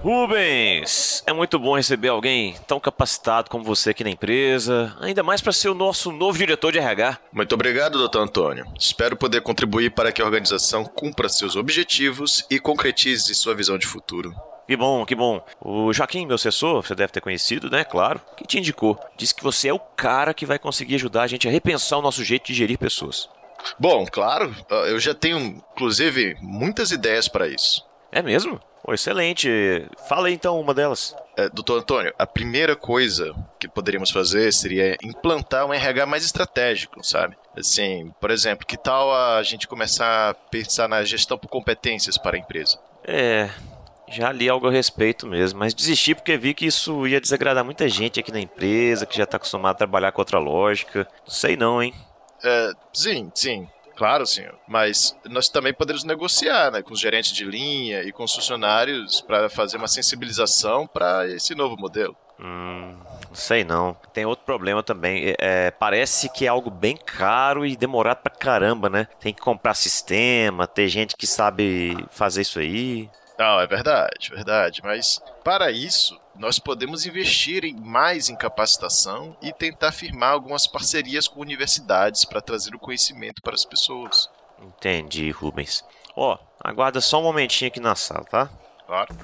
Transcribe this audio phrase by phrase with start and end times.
[0.00, 5.40] Rubens, é muito bom receber alguém tão capacitado como você aqui na empresa, ainda mais
[5.40, 7.18] para ser o nosso novo diretor de RH.
[7.32, 8.64] Muito obrigado, doutor Antônio.
[8.78, 13.88] Espero poder contribuir para que a organização cumpra seus objetivos e concretize sua visão de
[13.88, 14.32] futuro.
[14.68, 15.44] Que bom, que bom.
[15.60, 17.82] O Joaquim, meu assessor, você deve ter conhecido, né?
[17.82, 18.20] Claro.
[18.36, 19.00] Que te indicou.
[19.16, 22.02] Disse que você é o cara que vai conseguir ajudar a gente a repensar o
[22.02, 23.28] nosso jeito de gerir pessoas.
[23.80, 24.54] Bom, claro.
[24.70, 27.82] Eu já tenho, inclusive, muitas ideias para isso.
[28.12, 28.60] É mesmo?
[28.92, 29.48] Excelente.
[30.08, 31.14] Fala aí, então uma delas.
[31.36, 37.04] É, doutor Antônio, a primeira coisa que poderíamos fazer seria implantar um RH mais estratégico,
[37.04, 37.36] sabe?
[37.56, 42.36] Assim, por exemplo, que tal a gente começar a pensar na gestão por competências para
[42.36, 42.78] a empresa?
[43.04, 43.50] É,
[44.10, 47.88] já li algo a respeito mesmo, mas desisti porque vi que isso ia desagradar muita
[47.88, 51.06] gente aqui na empresa, que já está acostumado a trabalhar com outra lógica.
[51.26, 51.94] Não sei não, hein?
[52.42, 53.68] É, sim, sim.
[53.98, 54.54] Claro, senhor.
[54.68, 59.20] Mas nós também podemos negociar né, com os gerentes de linha e com os funcionários
[59.20, 62.16] para fazer uma sensibilização para esse novo modelo.
[62.38, 62.96] Hum,
[63.28, 63.96] não sei não.
[64.12, 65.34] Tem outro problema também.
[65.40, 69.08] É, parece que é algo bem caro e demorado pra caramba, né?
[69.18, 73.10] Tem que comprar sistema, ter gente que sabe fazer isso aí.
[73.38, 74.80] Não, é verdade, verdade.
[74.82, 81.28] Mas para isso, nós podemos investir em mais em capacitação e tentar firmar algumas parcerias
[81.28, 84.28] com universidades para trazer o conhecimento para as pessoas.
[84.60, 85.84] Entendi, Rubens.
[86.16, 88.50] Ó, oh, aguarda só um momentinho aqui na sala, tá?
[88.86, 89.16] Claro.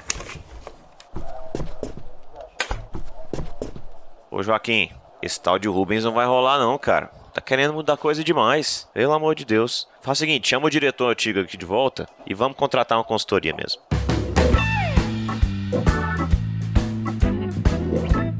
[4.31, 7.07] Ô Joaquim, esse tal de Rubens não vai rolar não, cara.
[7.33, 8.89] Tá querendo mudar coisa demais.
[8.95, 9.89] Pelo amor de Deus.
[10.01, 13.53] Faz o seguinte, chama o diretor antigo aqui de volta e vamos contratar uma consultoria
[13.53, 13.83] mesmo.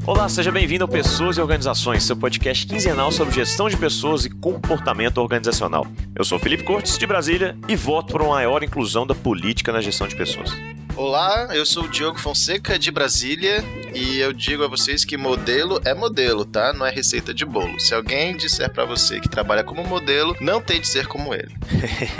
[0.07, 4.29] Olá, seja bem-vindo ao Pessoas e Organizações, seu podcast quinzenal sobre gestão de pessoas e
[4.29, 5.87] comportamento organizacional.
[6.15, 9.81] Eu sou Felipe Cortes, de Brasília, e voto por uma maior inclusão da política na
[9.81, 10.51] gestão de pessoas.
[10.95, 13.63] Olá, eu sou o Diogo Fonseca, de Brasília,
[13.95, 16.71] e eu digo a vocês que modelo é modelo, tá?
[16.71, 17.79] Não é receita de bolo.
[17.79, 21.55] Se alguém disser para você que trabalha como modelo, não tem de ser como ele.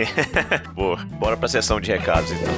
[0.73, 2.55] Boa, bora pra sessão de recados então.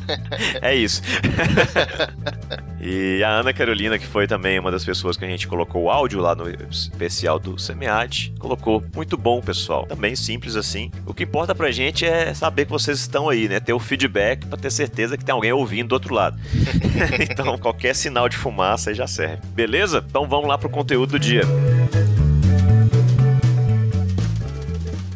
[0.61, 1.01] é isso.
[2.81, 5.89] e a Ana Carolina, que foi também uma das pessoas que a gente colocou o
[5.89, 9.85] áudio lá no especial do SEMEAD, colocou muito bom, pessoal.
[9.85, 10.89] Também simples assim.
[11.05, 13.59] O que importa pra gente é saber que vocês estão aí, né?
[13.59, 16.39] Ter o feedback para ter certeza que tem alguém ouvindo do outro lado.
[17.29, 19.39] então, qualquer sinal de fumaça aí já serve.
[19.47, 20.03] Beleza?
[20.07, 21.41] Então vamos lá pro conteúdo do dia.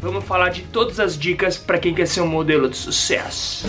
[0.02, 3.66] Vamos falar de todas as dicas para quem quer ser um modelo de sucesso.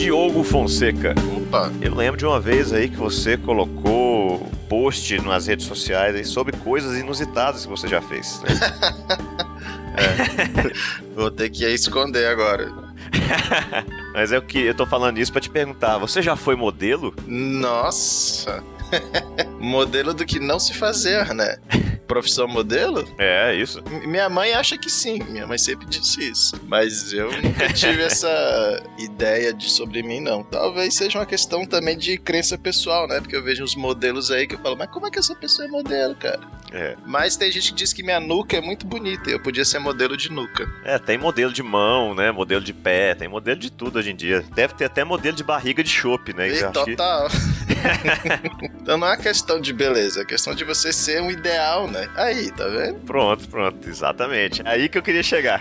[0.00, 1.14] Diogo Fonseca.
[1.36, 1.70] Opa!
[1.78, 6.56] Eu lembro de uma vez aí que você colocou post nas redes sociais aí sobre
[6.56, 8.40] coisas inusitadas que você já fez.
[8.40, 8.48] Né?
[10.00, 11.04] é.
[11.14, 12.72] Vou ter que esconder agora.
[14.14, 17.14] Mas é o que eu tô falando isso para te perguntar, você já foi modelo?
[17.26, 18.64] Nossa!
[19.60, 21.56] modelo do que não se fazer, né?
[22.06, 23.06] Profissão modelo?
[23.18, 23.80] É, isso.
[24.04, 26.60] Minha mãe acha que sim, minha mãe sempre disse isso.
[26.66, 30.42] Mas eu nunca tive essa ideia de sobre mim, não.
[30.42, 33.20] Talvez seja uma questão também de crença pessoal, né?
[33.20, 35.68] Porque eu vejo uns modelos aí que eu falo, mas como é que essa pessoa
[35.68, 36.40] é modelo, cara?
[36.72, 36.96] É.
[37.06, 39.30] Mas tem gente que diz que minha nuca é muito bonita.
[39.30, 40.68] Eu podia ser modelo de nuca.
[40.84, 42.32] É, tem modelo de mão, né?
[42.32, 44.44] Modelo de pé, tem modelo de tudo hoje em dia.
[44.52, 46.48] Deve ter até modelo de barriga de chope, né?
[46.48, 47.28] E, total.
[47.28, 47.69] Que...
[48.80, 52.08] então não é questão de beleza, é questão de você ser um ideal, né?
[52.16, 53.00] Aí, tá vendo?
[53.00, 54.62] Pronto, pronto, exatamente.
[54.64, 55.60] Aí que eu queria chegar.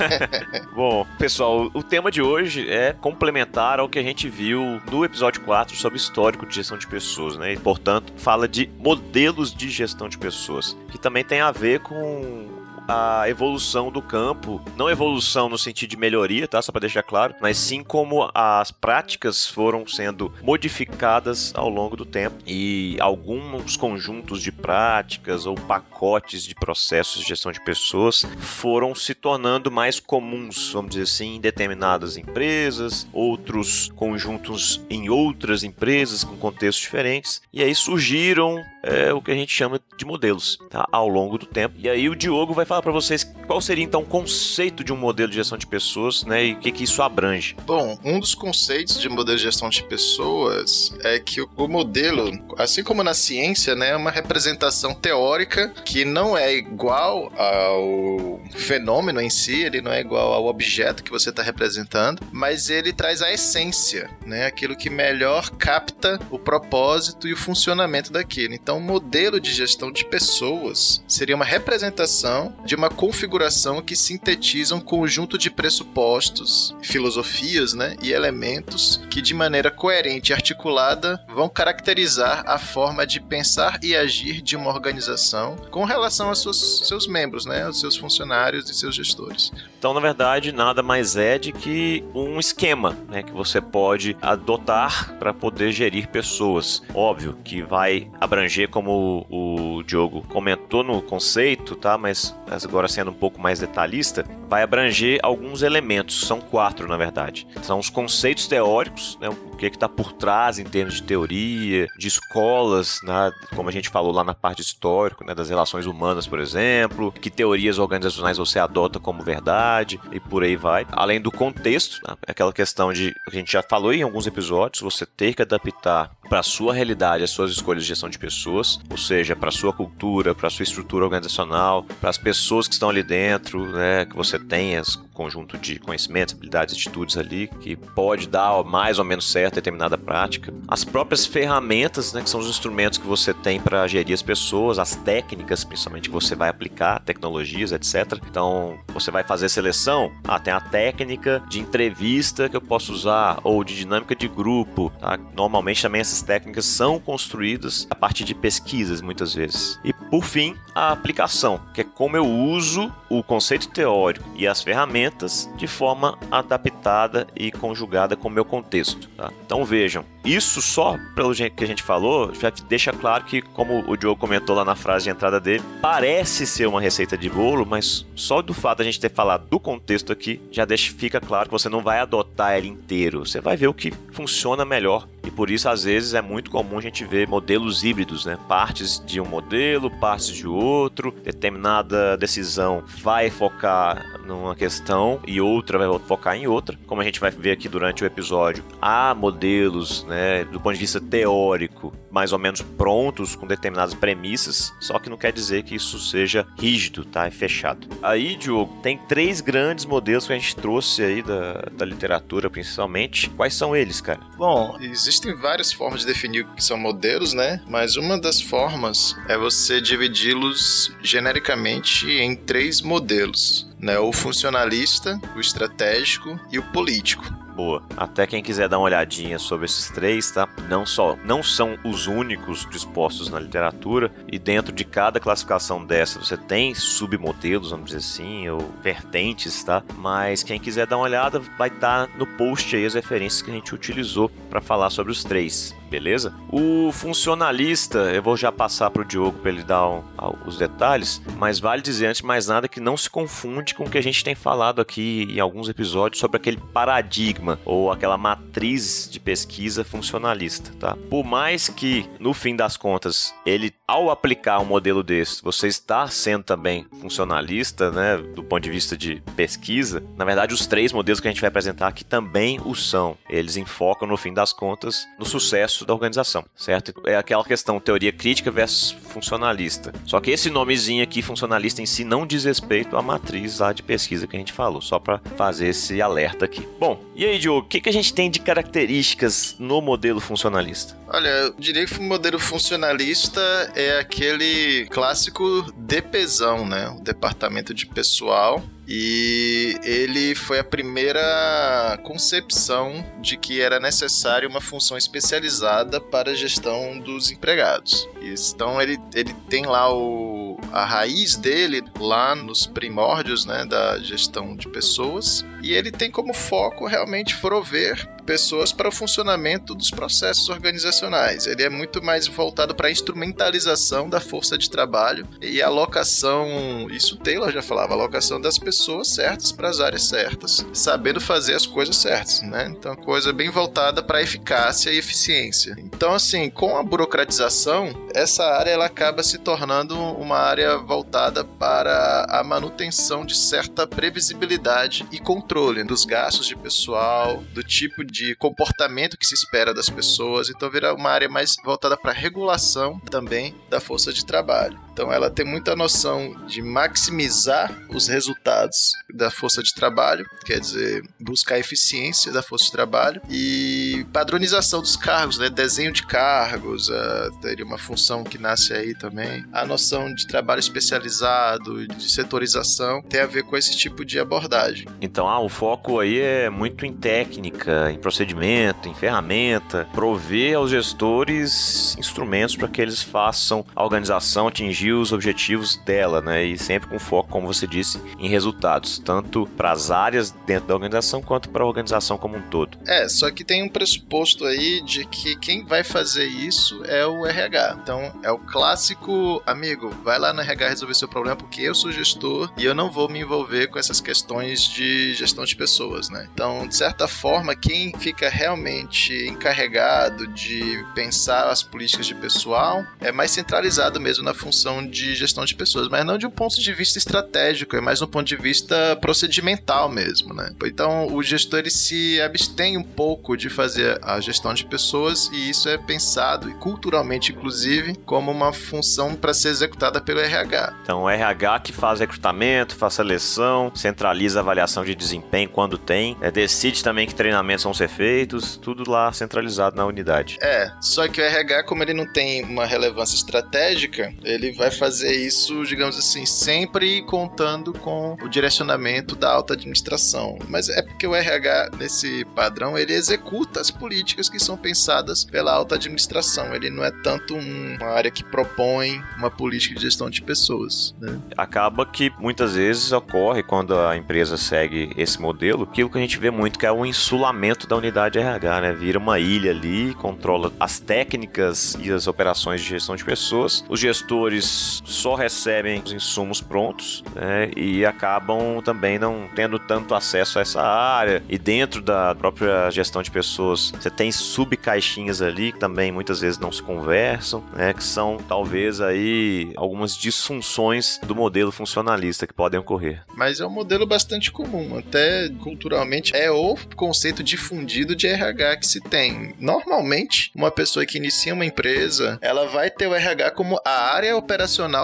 [0.74, 5.40] Bom, pessoal, o tema de hoje é complementar ao que a gente viu no episódio
[5.42, 7.52] 4 sobre histórico de gestão de pessoas, né?
[7.52, 12.59] E, portanto, fala de modelos de gestão de pessoas, que também tem a ver com
[12.90, 16.60] a evolução do campo, não evolução no sentido de melhoria, tá?
[16.60, 22.04] Só para deixar claro, mas sim como as práticas foram sendo modificadas ao longo do
[22.04, 28.92] tempo e alguns conjuntos de práticas ou pacotes de processos de gestão de pessoas foram
[28.94, 36.24] se tornando mais comuns, vamos dizer assim, em determinadas empresas, outros conjuntos em outras empresas
[36.24, 40.86] com contextos diferentes, e aí surgiram é, o que a gente chama de modelos, tá?
[40.90, 41.74] Ao longo do tempo.
[41.78, 44.96] E aí o Diogo vai falar para vocês qual seria então o conceito de um
[44.96, 47.56] modelo de gestão de pessoas, né, e o que, que isso abrange.
[47.66, 52.82] Bom, um dos conceitos de modelo de gestão de pessoas é que o modelo, assim
[52.82, 59.30] como na ciência, né, é uma representação teórica que não é igual ao fenômeno em
[59.30, 63.32] si, ele não é igual ao objeto que você está representando, mas ele traz a
[63.32, 68.54] essência, né, aquilo que melhor capta o propósito e o funcionamento daquilo.
[68.54, 74.74] Então, o modelo de gestão de pessoas seria uma representação de uma configuração que sintetiza
[74.74, 81.48] um conjunto de pressupostos, filosofias né, e elementos que, de maneira coerente e articulada, vão
[81.48, 87.06] caracterizar a forma de pensar e agir de uma organização com relação aos seus, seus
[87.06, 89.52] membros, né, aos seus funcionários e seus gestores.
[89.78, 95.14] Então, na verdade, nada mais é de que um esquema né, que você pode adotar
[95.18, 96.82] para poder gerir pessoas.
[96.94, 101.96] Óbvio que vai abranger, como o Diogo comentou no conceito, tá?
[101.98, 107.46] Mas agora sendo um pouco mais detalhista, vai abranger alguns elementos, são quatro na verdade.
[107.62, 112.08] São os conceitos teóricos, né, o que está por trás em termos de teoria, de
[112.08, 116.38] escolas, né, como a gente falou lá na parte histórica, né, das relações humanas, por
[116.38, 120.86] exemplo, que teorias organizacionais você adota como verdade e por aí vai.
[120.92, 125.04] Além do contexto, né, aquela questão de a gente já falou em alguns episódios, você
[125.04, 128.96] ter que adaptar para a sua realidade as suas escolhas de gestão de pessoas, ou
[128.96, 133.66] seja, para sua cultura, para sua estrutura organizacional, para as pessoas que estão ali dentro,
[133.66, 139.04] né, que você tenha conjunto de conhecimentos, habilidades, atitudes ali que pode dar mais ou
[139.04, 140.54] menos certo certa determinada prática.
[140.66, 144.78] As próprias ferramentas, né, que são os instrumentos que você tem para gerir as pessoas,
[144.78, 148.18] as técnicas, principalmente que você vai aplicar, tecnologias, etc.
[148.28, 153.40] Então, você vai fazer seleção, ah, tem a técnica de entrevista que eu posso usar
[153.42, 154.92] ou de dinâmica de grupo.
[155.00, 155.18] Tá?
[155.36, 159.78] Normalmente também essas técnicas são construídas a partir de pesquisas, muitas vezes.
[159.84, 164.62] E por fim, a aplicação, que é como eu uso o conceito teórico e as
[164.62, 169.06] ferramentas de forma adaptada e conjugada com o meu contexto.
[169.14, 169.30] Tá?
[169.44, 174.00] Então vejam, isso só pelo que a gente falou já deixa claro que, como o
[174.00, 178.06] Joe comentou lá na frase de entrada dele, parece ser uma receita de bolo, mas
[178.16, 181.50] só do fato de a gente ter falado do contexto aqui já deixa, fica claro
[181.50, 183.26] que você não vai adotar ele inteiro.
[183.26, 186.78] Você vai ver o que funciona melhor e por isso, às vezes, é muito comum
[186.78, 188.38] a gente ver modelos híbridos, né?
[188.48, 191.12] Partes de um modelo, partes de outro.
[191.22, 196.78] Determinada decisão vai focar numa questão e outra vai focar em outra.
[196.86, 200.80] Como a gente vai ver aqui durante o episódio, há modelos, né, do ponto de
[200.80, 205.74] vista teórico, mais ou menos prontos com determinadas premissas, só que não quer dizer que
[205.74, 207.28] isso seja rígido, tá?
[207.28, 207.88] E fechado.
[208.02, 213.30] Aí, Diogo, tem três grandes modelos que a gente trouxe aí da, da literatura, principalmente.
[213.30, 214.20] Quais são eles, cara?
[214.36, 217.62] Bom, existem várias formas de definir o que são modelos, né?
[217.68, 223.98] Mas uma das formas é você dividi-los genericamente em três modelos né?
[223.98, 227.24] O funcionalista, o estratégico e o político.
[227.54, 227.82] Boa.
[227.96, 230.48] Até quem quiser dar uma olhadinha sobre esses três, tá?
[230.68, 236.18] Não só, não são os únicos dispostos na literatura e dentro de cada classificação dessa
[236.18, 239.82] você tem submodelos, vamos dizer assim, ou vertentes, tá?
[239.96, 243.50] Mas quem quiser dar uma olhada vai estar tá no post aí as referências que
[243.50, 246.32] a gente utilizou para falar sobre os três beleza?
[246.48, 250.02] O funcionalista, eu vou já passar para o Diogo para ele dar um,
[250.46, 253.90] os detalhes, mas vale dizer antes de mais nada que não se confunde com o
[253.90, 259.08] que a gente tem falado aqui em alguns episódios sobre aquele paradigma ou aquela matriz
[259.10, 260.96] de pesquisa funcionalista, tá?
[261.08, 266.06] Por mais que no fim das contas ele ao aplicar um modelo desse, você está
[266.06, 271.18] sendo também funcionalista, né, do ponto de vista de pesquisa, na verdade os três modelos
[271.18, 273.16] que a gente vai apresentar aqui também o são.
[273.28, 276.94] Eles enfocam no fim das contas no sucesso da organização, certo?
[277.04, 279.92] É aquela questão teoria crítica versus funcionalista.
[280.06, 283.82] Só que esse nomezinho aqui, funcionalista em si, não diz respeito à matriz lá de
[283.82, 286.66] pesquisa que a gente falou, só para fazer esse alerta aqui.
[286.78, 290.96] Bom, e aí, Diogo, o que, que a gente tem de características no modelo funcionalista?
[291.08, 293.40] Olha, eu diria que o modelo funcionalista
[293.74, 296.88] é aquele clássico DPzão, né?
[296.88, 304.60] O departamento de pessoal e ele foi a primeira concepção de que era necessária uma
[304.60, 308.08] função especializada para a gestão dos empregados.
[308.20, 314.56] Então ele, ele tem lá o, a raiz dele lá nos primórdios né, da gestão
[314.56, 320.48] de pessoas e ele tem como foco realmente prover pessoas para o funcionamento dos processos
[320.48, 321.48] organizacionais.
[321.48, 327.16] Ele é muito mais voltado para a instrumentalização da força de trabalho e alocação, isso
[327.16, 331.96] Taylor já falava, alocação das pessoas certas para as áreas certas, sabendo fazer as coisas
[331.96, 332.68] certas, né?
[332.70, 335.74] Então, coisa bem voltada para eficácia e eficiência.
[335.78, 342.26] Então, assim, com a burocratização, essa área ela acaba se tornando uma área voltada para
[342.28, 349.16] a manutenção de certa previsibilidade e controle dos gastos de pessoal, do tipo de comportamento
[349.16, 353.80] que se espera das pessoas, então vira uma área mais voltada para regulação também da
[353.80, 354.78] força de trabalho.
[355.00, 361.02] Então ela tem muita noção de maximizar os resultados da força de trabalho, quer dizer,
[361.18, 365.48] buscar a eficiência da força de trabalho e padronização dos cargos, né?
[365.48, 369.42] Desenho de cargos, uh, teria uma função que nasce aí também.
[369.54, 374.86] A noção de trabalho especializado, de setorização, tem a ver com esse tipo de abordagem.
[375.00, 380.70] Então, ah, o foco aí é muito em técnica, em procedimento, em ferramenta, prover aos
[380.70, 386.44] gestores instrumentos para que eles façam a organização atingir os objetivos dela, né?
[386.44, 390.74] E sempre com foco, como você disse, em resultados, tanto para as áreas dentro da
[390.74, 392.78] organização quanto para a organização como um todo.
[392.86, 397.26] É, só que tem um pressuposto aí de que quem vai fazer isso é o
[397.26, 397.78] RH.
[397.82, 401.90] Então, é o clássico amigo, vai lá no RH resolver seu problema porque eu sou
[401.90, 406.28] gestor e eu não vou me envolver com essas questões de gestão de pessoas, né?
[406.32, 413.12] Então, de certa forma, quem fica realmente encarregado de pensar as políticas de pessoal é
[413.12, 416.60] mais centralizado mesmo na função questão de gestão de pessoas, mas não de um ponto
[416.60, 420.52] de vista estratégico, é mais um ponto de vista procedimental mesmo, né?
[420.64, 425.50] Então, o gestor ele se abstém um pouco de fazer a gestão de pessoas e
[425.50, 430.74] isso é pensado, e culturalmente inclusive, como uma função para ser executada pelo RH.
[430.82, 436.16] Então, o RH que faz recrutamento, faz seleção, centraliza a avaliação de desempenho quando tem,
[436.20, 440.38] é, decide também que treinamentos vão ser feitos, tudo lá centralizado na unidade.
[440.42, 445.16] É, só que o RH, como ele não tem uma relevância estratégica, ele vai fazer
[445.16, 450.38] isso, digamos assim, sempre contando com o direcionamento da alta administração.
[450.50, 455.50] Mas é porque o RH, nesse padrão, ele executa as políticas que são pensadas pela
[455.50, 456.54] alta administração.
[456.54, 460.94] Ele não é tanto uma área que propõe uma política de gestão de pessoas.
[461.00, 461.18] Né?
[461.38, 466.18] Acaba que muitas vezes ocorre quando a empresa segue esse modelo, aquilo que a gente
[466.18, 468.72] vê muito que é o insulamento da unidade RH, né?
[468.74, 473.64] Vira uma ilha ali, controla as técnicas e as operações de gestão de pessoas.
[473.66, 477.50] Os gestores só recebem os insumos prontos né?
[477.56, 481.22] e acabam também não tendo tanto acesso a essa área.
[481.28, 486.38] E dentro da própria gestão de pessoas, você tem subcaixinhas ali que também muitas vezes
[486.38, 487.72] não se conversam, né?
[487.72, 493.02] Que são talvez aí algumas disfunções do modelo funcionalista que podem ocorrer.
[493.14, 498.66] Mas é um modelo bastante comum, até culturalmente é o conceito difundido de RH que
[498.66, 499.34] se tem.
[499.38, 504.16] Normalmente, uma pessoa que inicia uma empresa, ela vai ter o RH como a área
[504.16, 504.39] operacional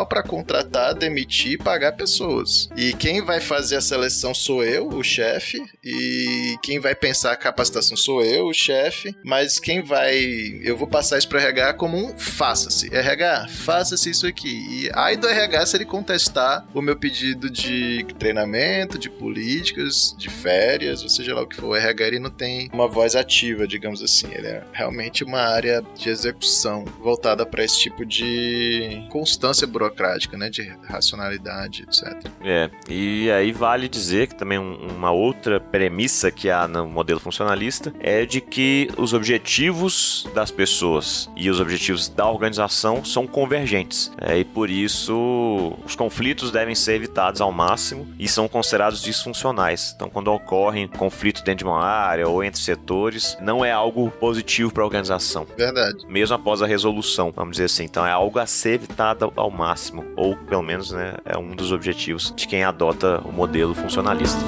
[0.07, 2.69] para contratar, demitir e pagar pessoas.
[2.77, 7.37] E quem vai fazer a seleção sou eu, o chefe, e quem vai pensar a
[7.37, 10.17] capacitação sou eu, o chefe, mas quem vai.
[10.63, 12.95] Eu vou passar isso para RH como um faça-se.
[12.95, 14.49] RH, faça-se isso aqui.
[14.49, 20.29] E aí do RH se ele contestar o meu pedido de treinamento, de políticas, de
[20.29, 23.67] férias, ou seja lá o que for, o RH ele não tem uma voz ativa,
[23.67, 24.29] digamos assim.
[24.33, 29.07] Ele é realmente uma área de execução voltada para esse tipo de
[29.47, 30.51] constância burocrática, né?
[30.51, 32.31] De racionalidade, etc.
[32.45, 37.93] É, e aí vale dizer que também uma outra premissa que há no modelo funcionalista
[38.01, 44.11] é de que os objetivos das pessoas e os objetivos da organização são convergentes.
[44.21, 49.93] É, e por isso os conflitos devem ser evitados ao máximo e são considerados disfuncionais.
[49.95, 54.73] Então, quando ocorre conflito dentro de uma área ou entre setores, não é algo positivo
[54.73, 55.47] para a organização.
[55.57, 56.05] Verdade.
[56.09, 57.85] Mesmo após a resolução, vamos dizer assim.
[57.85, 61.73] Então, é algo a ser evitado ao máximo, ou pelo menos né, é um dos
[61.73, 64.41] objetivos de quem adota o modelo funcionalista.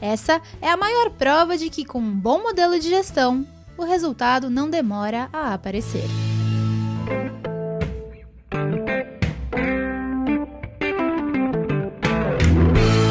[0.00, 4.48] Essa é a maior prova de que, com um bom modelo de gestão, o resultado
[4.48, 6.04] não demora a aparecer.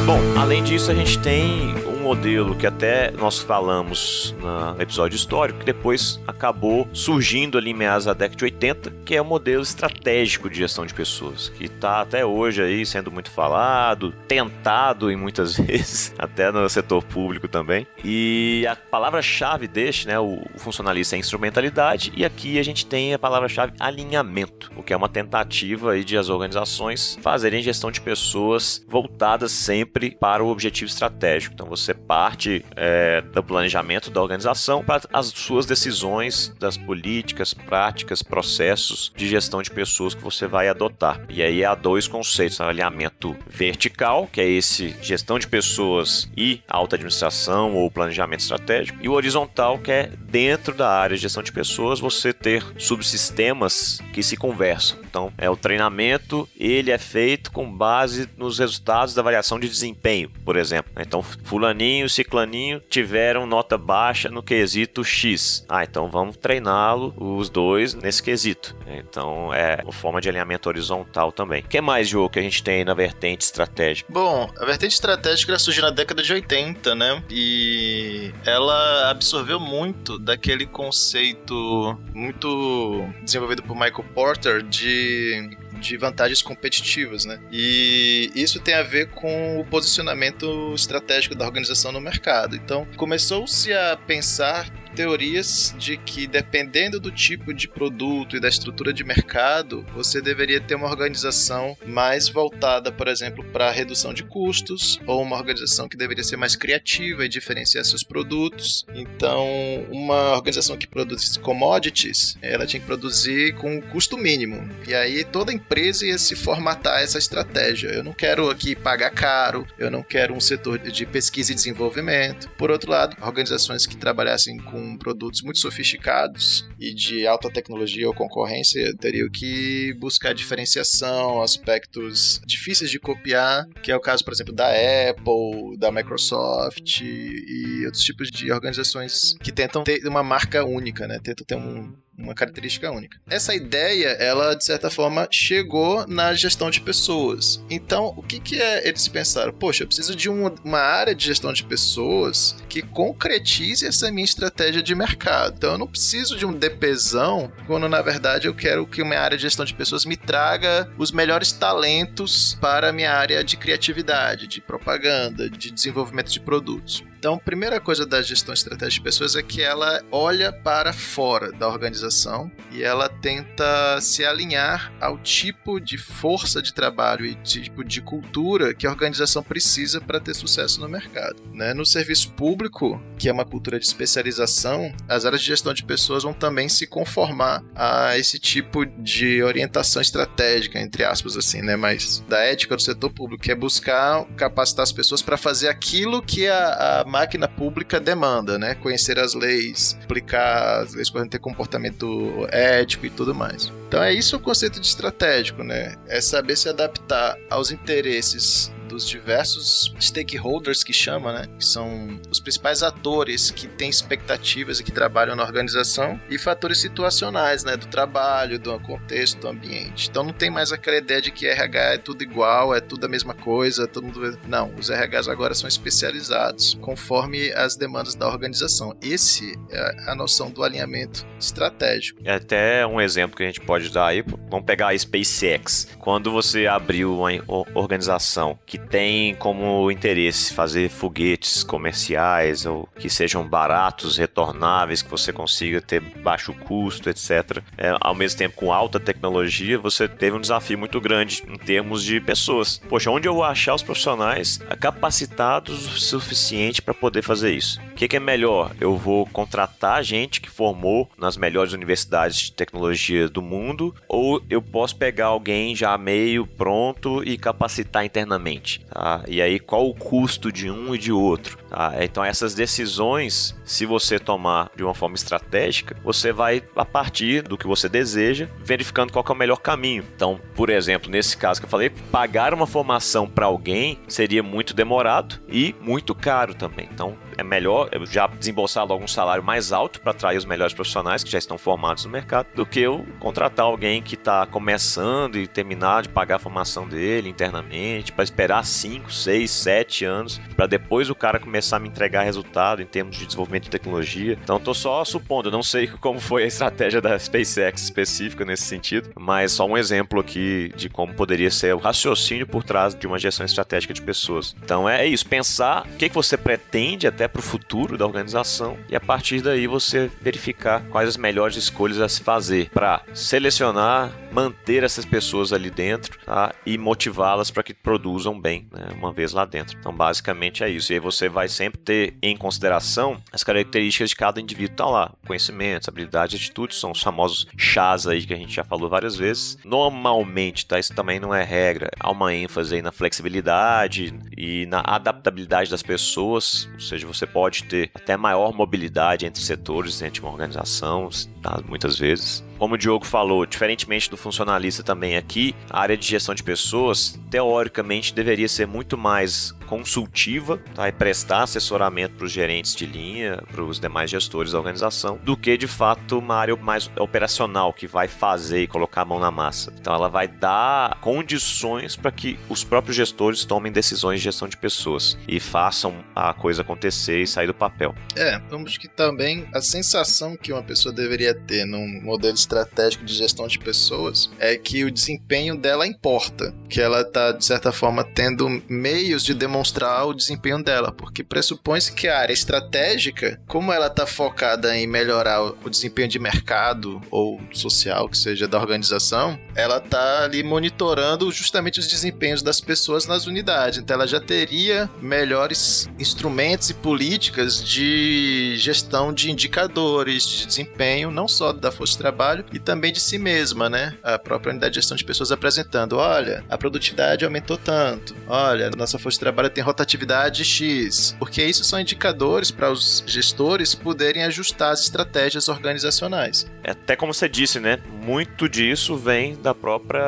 [0.06, 5.66] Bom, além disso, a gente tem modelo que até nós falamos no episódio histórico, que
[5.66, 10.48] depois acabou surgindo ali em meados da década de 80, que é o modelo estratégico
[10.48, 15.58] de gestão de pessoas, que está até hoje aí sendo muito falado, tentado em muitas
[15.58, 17.88] vezes, até no setor público também.
[18.04, 23.20] E a palavra-chave deste, né, o funcionalista é instrumentalidade, e aqui a gente tem a
[23.20, 28.86] palavra-chave alinhamento, o que é uma tentativa aí de as organizações fazerem gestão de pessoas
[28.88, 31.56] voltadas sempre para o objetivo estratégico.
[31.56, 38.22] Então você parte é, do planejamento da organização para as suas decisões das políticas, práticas,
[38.22, 41.22] processos de gestão de pessoas que você vai adotar.
[41.30, 46.96] E aí há dois conceitos: alinhamento vertical, que é esse gestão de pessoas e alta
[46.96, 51.52] administração ou planejamento estratégico, e o horizontal, que é dentro da área de gestão de
[51.52, 55.05] pessoas você ter subsistemas que se conversam.
[55.16, 60.30] Então, é o treinamento, ele é feito com base nos resultados da avaliação de desempenho,
[60.44, 60.92] por exemplo.
[61.00, 65.66] Então, fulaninho fulaninho, ciclaninho tiveram nota baixa no quesito X.
[65.70, 68.75] Ah, então vamos treiná-lo os dois nesse quesito.
[68.88, 71.62] Então é uma forma de alinhamento horizontal também.
[71.62, 74.12] O que mais, João, que a gente tem na vertente estratégica?
[74.12, 77.24] Bom, a vertente estratégica surgiu na década de 80, né?
[77.30, 87.26] E ela absorveu muito daquele conceito muito desenvolvido por Michael Porter de de vantagens competitivas,
[87.26, 87.40] né?
[87.52, 92.56] E isso tem a ver com o posicionamento estratégico da organização no mercado.
[92.56, 98.94] Então, começou-se a pensar teorias de que, dependendo do tipo de produto e da estrutura
[98.94, 105.00] de mercado, você deveria ter uma organização mais voltada, por exemplo, para redução de custos,
[105.06, 108.86] ou uma organização que deveria ser mais criativa e diferenciar seus produtos.
[108.96, 109.46] Então,
[109.92, 114.70] uma organização que produz commodities, ela tinha que produzir com um custo mínimo.
[114.88, 117.90] E aí toda empresa ia se formatar essa estratégia.
[117.90, 122.50] Eu não quero aqui pagar caro, eu não quero um setor de pesquisa e desenvolvimento.
[122.52, 128.14] Por outro lado, organizações que trabalhassem com produtos muito sofisticados e de alta tecnologia ou
[128.14, 134.54] concorrência, teriam que buscar diferenciação, aspectos difíceis de copiar, que é o caso, por exemplo,
[134.54, 141.08] da Apple, da Microsoft e outros tipos de organizações que tentam ter uma marca única,
[141.08, 141.20] né?
[141.24, 143.20] Tentam ter um, uma característica única.
[143.28, 147.64] Essa ideia, ela de certa forma chegou na gestão de pessoas.
[147.70, 149.54] Então, o que que é eles pensaram?
[149.54, 154.26] Poxa, eu preciso de um, uma área de gestão de pessoas que concretize essa minha
[154.26, 155.56] estratégia de mercado.
[155.58, 159.38] Então, eu não preciso de um DPzão, quando na verdade eu quero que uma área
[159.38, 164.48] de gestão de pessoas me traga os melhores talentos para a minha área de criatividade,
[164.48, 167.04] de propaganda, de desenvolvimento de produtos.
[167.26, 171.68] Então, primeira coisa da gestão estratégica de pessoas é que ela olha para fora da
[171.68, 178.00] organização e ela tenta se alinhar ao tipo de força de trabalho e tipo de
[178.00, 181.42] cultura que a organização precisa para ter sucesso no mercado.
[181.52, 181.74] Né?
[181.74, 186.22] No serviço público, que é uma cultura de especialização, as áreas de gestão de pessoas
[186.22, 191.76] vão também se conformar a esse tipo de orientação estratégica, entre aspas, assim, né?
[191.76, 196.22] Mas da ética do setor público, que é buscar capacitar as pessoas para fazer aquilo
[196.22, 198.76] que a, a máquina pública demanda, né?
[198.76, 203.72] Conhecer as leis, aplicar as leis para ter comportamento ético e tudo mais.
[203.88, 205.96] Então é isso o conceito de estratégico, né?
[206.10, 211.48] É saber se adaptar aos interesses dos diversos stakeholders que chama, né?
[211.60, 216.78] Que são os principais atores que têm expectativas e que trabalham na organização e fatores
[216.80, 217.76] situacionais, né?
[217.76, 220.10] Do trabalho, do contexto, do ambiente.
[220.10, 223.10] Então não tem mais aquela ideia de que RH é tudo igual, é tudo a
[223.10, 224.40] mesma coisa, todo mundo.
[224.48, 228.96] Não, os RHs agora são especializados conforme as demandas da organização.
[229.02, 232.22] Esse é a noção do alinhamento estratégico.
[232.24, 235.90] É até um exemplo que a gente pode dar aí, vamos pegar a SpaceX.
[236.00, 237.30] Quando você abriu uma
[237.74, 245.34] organização que tem como interesse fazer foguetes comerciais ou que sejam baratos, retornáveis, que você
[245.34, 247.62] consiga ter baixo custo, etc.
[247.78, 252.04] É, ao mesmo tempo, com alta tecnologia, você teve um desafio muito grande em termos
[252.04, 252.82] de pessoas.
[252.90, 257.80] Poxa, onde eu vou achar os profissionais capacitados o suficiente para poder fazer isso?
[257.92, 258.72] O que, que é melhor?
[258.80, 264.62] Eu vou contratar gente que formou nas melhores universidades de tecnologia do mundo ou eu
[264.62, 268.65] posso pegar alguém já meio pronto e capacitar internamente?
[268.90, 269.24] Tá?
[269.28, 271.58] E aí, qual o custo de um e de outro?
[271.76, 271.92] Tá?
[272.00, 277.58] Então, essas decisões, se você tomar de uma forma estratégica, você vai, a partir do
[277.58, 280.06] que você deseja, verificando qual é o melhor caminho.
[280.16, 284.74] Então, por exemplo, nesse caso que eu falei, pagar uma formação para alguém seria muito
[284.74, 286.88] demorado e muito caro também.
[286.94, 291.24] Então, é melhor já desembolsar logo um salário mais alto para atrair os melhores profissionais
[291.24, 295.48] que já estão formados no mercado do que eu contratar alguém que está começando e
[295.48, 301.10] terminar de pagar a formação dele internamente para esperar 5, 6, 7 anos para depois
[301.10, 304.38] o cara começar a me entregar resultado em termos de desenvolvimento de tecnologia.
[304.42, 309.10] Então tô só supondo, não sei como foi a estratégia da SpaceX específica nesse sentido,
[309.18, 313.18] mas só um exemplo aqui de como poderia ser o raciocínio por trás de uma
[313.18, 314.56] gestão estratégica de pessoas.
[314.64, 318.96] Então é isso, pensar o que você pretende até para o futuro da organização e
[318.96, 324.84] a partir daí você verificar quais as melhores escolhas a se fazer para selecionar manter
[324.84, 326.54] essas pessoas ali dentro tá?
[326.66, 328.90] e motivá-las para que produzam bem né?
[328.94, 329.78] uma vez lá dentro.
[329.80, 330.92] Então, basicamente é isso.
[330.92, 334.74] E aí você vai sempre ter em consideração as características de cada indivíduo.
[334.74, 338.90] Então, lá, conhecimentos, habilidades, atitudes são os famosos chás aí que a gente já falou
[338.90, 339.58] várias vezes.
[339.64, 340.78] Normalmente, tá?
[340.78, 341.90] Isso também não é regra.
[341.98, 347.64] Há uma ênfase aí na flexibilidade e na adaptabilidade das pessoas, ou seja, você pode
[347.64, 351.10] ter até maior mobilidade entre setores dentro de uma organização,
[351.46, 351.62] tá?
[351.68, 352.44] muitas vezes.
[352.58, 357.20] Como o Diogo falou, diferentemente do funcionalista também aqui, a área de gestão de pessoas,
[357.36, 360.88] teoricamente, deveria ser muito mais consultiva tá?
[360.88, 365.36] e prestar assessoramento para os gerentes de linha, para os demais gestores da organização, do
[365.36, 369.32] que de fato uma área mais operacional que vai fazer e colocar a mão na
[369.32, 369.74] massa.
[369.78, 374.56] Então ela vai dar condições para que os próprios gestores tomem decisões de gestão de
[374.56, 377.94] pessoas e façam a coisa acontecer e sair do papel.
[378.16, 383.14] É, vamos que também a sensação que uma pessoa deveria ter num modelo estratégico de
[383.14, 388.04] gestão de pessoas é que o desempenho dela importa, que ela está de certa forma
[388.04, 393.88] tendo meios de demonstrar o desempenho dela, porque pressupõe-se que a área estratégica, como ela
[393.88, 399.78] está focada em melhorar o desempenho de mercado ou social, que seja da organização, ela
[399.78, 403.80] está ali monitorando justamente os desempenhos das pessoas nas unidades.
[403.80, 411.28] Então ela já teria melhores instrumentos e políticas de gestão de indicadores de desempenho, não
[411.28, 413.98] só da força de trabalho, e também de si mesma, né?
[414.04, 418.16] A própria unidade de gestão de pessoas apresentando, olha, a produtividade produtividade aumentou tanto.
[418.28, 421.16] Olha, nossa força de trabalho tem rotatividade X.
[421.18, 426.46] Porque isso são indicadores para os gestores poderem ajustar as estratégias organizacionais.
[426.64, 427.80] É até como você disse, né?
[428.04, 430.04] Muito disso vem da própria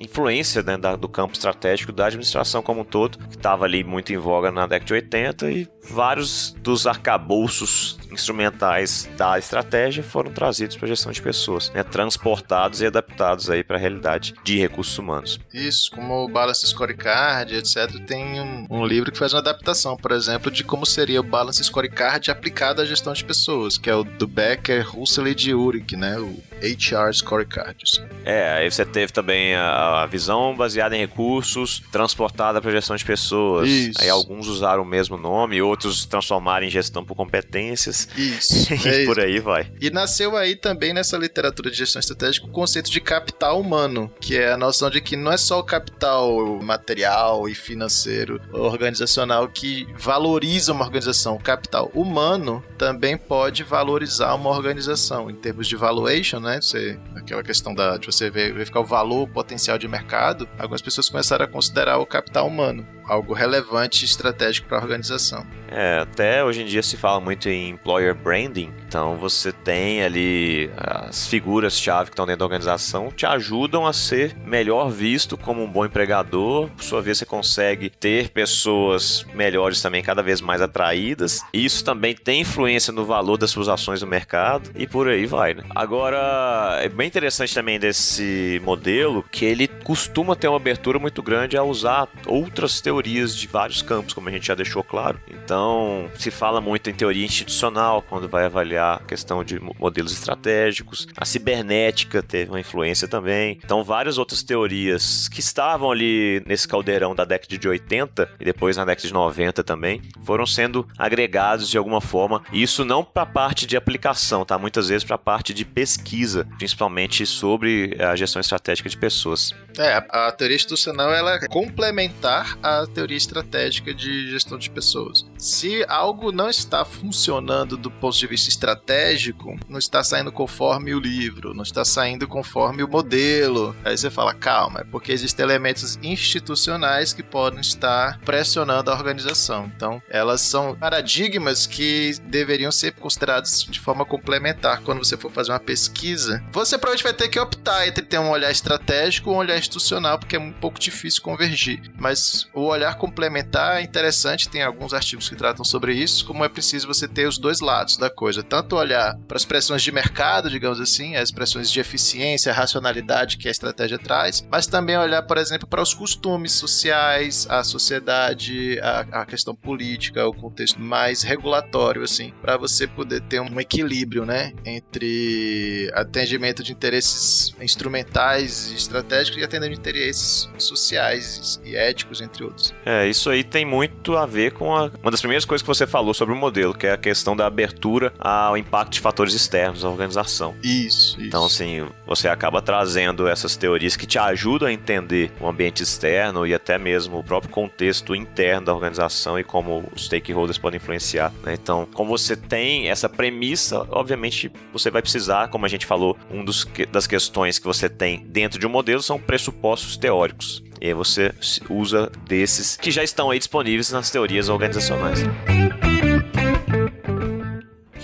[0.00, 4.12] influência né, da, do campo estratégico da administração como um todo, que estava ali muito
[4.12, 10.76] em voga na década de 80 e vários dos arcabouços instrumentais da estratégia foram trazidos
[10.76, 14.96] para a gestão de pessoas, né, transportados e adaptados aí para a realidade de recursos
[14.98, 15.38] humanos.
[15.52, 17.90] Isso, como o Balance Scorecard, etc.
[18.06, 21.62] Tem um, um, livro que faz uma adaptação, por exemplo, de como seria o Balance
[21.62, 25.96] Scorecard aplicado à gestão de pessoas, que é o do Becker, Russell e de Uric,
[25.96, 27.76] né, o HR Scorecard.
[28.24, 32.96] É, aí você teve também a, a visão baseada em recursos, transportada para a gestão
[32.96, 33.68] de pessoas.
[33.68, 34.00] Isso.
[34.00, 38.08] Aí alguns usaram o mesmo nome, outros transformaram em gestão por competências.
[38.16, 38.72] Isso.
[38.86, 39.70] e é por aí vai.
[39.80, 44.36] E nasceu aí também nessa literatura de gestão estratégica o conceito de capital humano, que
[44.36, 49.86] é a noção de que não é só o capital material e financeiro, organizacional que
[49.96, 51.36] valoriza uma organização.
[51.36, 56.60] O capital humano também pode valorizar uma organização em termos de valuation, né?
[56.60, 60.48] Você, aquela questão da, de você verificar o valor, potencial de mercado.
[60.58, 65.46] Algumas pessoas começaram a considerar o capital humano algo relevante e estratégico para a organização.
[65.68, 70.70] É, até hoje em dia se fala muito em employer branding, então você tem ali
[70.74, 75.70] as figuras-chave que estão dentro da organização te ajudam a ser melhor visto como um
[75.70, 81.42] bom empregador, por sua vez você consegue ter pessoas melhores também cada vez mais atraídas.
[81.52, 85.52] Isso também tem influência no valor das suas ações no mercado e por aí vai,
[85.52, 85.64] né?
[85.74, 91.54] Agora, é bem interessante também desse modelo que ele costuma ter uma abertura muito grande
[91.54, 95.20] a usar outras teorias teorias de vários campos, como a gente já deixou claro.
[95.46, 101.06] Então, se fala muito em teoria institucional quando vai avaliar a questão de modelos estratégicos.
[101.16, 103.56] A cibernética teve uma influência também.
[103.64, 108.76] Então, várias outras teorias que estavam ali nesse caldeirão da década de 80 e depois
[108.76, 112.42] na década de 90 também, foram sendo agregados de alguma forma.
[112.52, 114.58] Isso não para a parte de aplicação, tá?
[114.58, 119.54] Muitas vezes para a parte de pesquisa, principalmente sobre a gestão estratégica de pessoas.
[119.78, 125.24] É, a, teoria institucional ela é complementar a teoria estratégica de gestão de pessoas.
[125.38, 131.00] Se algo não está funcionando do ponto de vista estratégico, não está saindo conforme o
[131.00, 135.98] livro, não está saindo conforme o modelo, aí você fala, calma, é porque existem elementos
[136.02, 139.70] institucionais que podem estar pressionando a organização.
[139.76, 145.52] Então, elas são paradigmas que deveriam ser considerados de forma complementar quando você for fazer
[145.52, 146.42] uma pesquisa.
[146.52, 150.18] Você provavelmente vai ter que optar entre ter um olhar estratégico ou um olhar institucional,
[150.18, 151.92] porque é um pouco difícil convergir.
[151.98, 156.48] Mas o olhar complementar é interessante, tem alguns artigos que tratam sobre isso, como é
[156.48, 160.50] preciso você ter os dois lados da coisa, tanto olhar para as pressões de mercado,
[160.50, 165.38] digamos assim, as pressões de eficiência, racionalidade que a estratégia traz, mas também olhar, por
[165.38, 172.02] exemplo, para os costumes sociais, a sociedade, a, a questão política, o contexto mais regulatório,
[172.02, 179.40] assim, para você poder ter um equilíbrio, né, entre atendimento de interesses instrumentais e estratégicos
[179.40, 182.74] e atendimento de interesses sociais e éticos, entre outros.
[182.84, 185.86] É, isso aí tem muito a ver com a, uma das primeiras coisas que você
[185.86, 189.84] falou sobre o modelo, que é a questão da abertura ao impacto de fatores externos
[189.84, 190.54] à organização.
[190.62, 191.20] Isso, isso.
[191.20, 196.46] Então, assim, você acaba trazendo essas teorias que te ajudam a entender o ambiente externo
[196.46, 201.32] e até mesmo o próprio contexto interno da organização e como os stakeholders podem influenciar.
[201.42, 201.54] Né?
[201.54, 206.44] Então, como você tem essa premissa, obviamente você vai precisar, como a gente falou, um
[206.44, 210.62] dos das questões que você tem dentro de um modelo são pressupostos teóricos.
[210.80, 211.32] E aí você
[211.68, 215.20] usa desses que já estão aí disponíveis nas teorias organizacionais.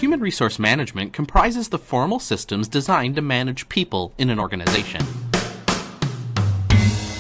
[0.03, 5.32] Human resource management comprises the formal systems designed to manage people in an organization.